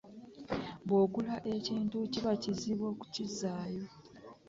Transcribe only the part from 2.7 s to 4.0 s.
okukizzaayo.